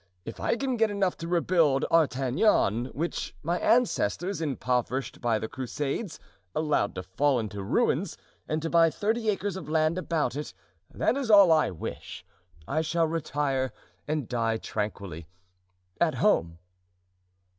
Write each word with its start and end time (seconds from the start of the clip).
If 0.25 0.39
I 0.39 0.55
can 0.55 0.77
get 0.77 0.89
enough 0.89 1.15
to 1.17 1.27
rebuild 1.27 1.85
Artagnan, 1.91 2.85
which 2.87 3.35
my 3.43 3.59
ancestors, 3.59 4.41
impoverished 4.41 5.21
by 5.21 5.37
the 5.37 5.47
Crusades, 5.47 6.19
allowed 6.55 6.95
to 6.95 7.03
fall 7.03 7.37
into 7.39 7.61
ruins, 7.61 8.17
and 8.47 8.63
to 8.63 8.69
buy 8.71 8.89
thirty 8.89 9.29
acres 9.29 9.55
of 9.55 9.69
land 9.69 9.99
about 9.99 10.35
it, 10.35 10.55
that 10.91 11.15
is 11.15 11.29
all 11.29 11.51
I 11.51 11.69
wish. 11.69 12.25
I 12.67 12.81
shall 12.81 13.05
retire 13.05 13.71
and 14.07 14.27
die 14.27 14.57
tranquilly—at 14.57 16.15
home." 16.15 16.57